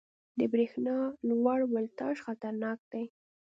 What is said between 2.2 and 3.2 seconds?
خطرناک دی.